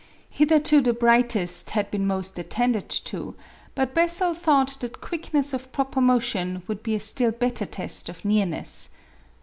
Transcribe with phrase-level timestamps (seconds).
[0.31, 3.35] Hitherto the brightest had been most attended to,
[3.75, 8.25] but Bessel thought that quickness of proper motion would be a still better test of
[8.25, 8.89] nearness.